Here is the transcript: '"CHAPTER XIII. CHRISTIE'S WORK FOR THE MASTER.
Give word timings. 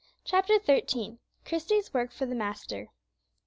'"CHAPTER 0.25 0.55
XIII. 0.59 1.19
CHRISTIE'S 1.45 1.93
WORK 1.93 2.11
FOR 2.11 2.25
THE 2.25 2.33
MASTER. 2.33 2.89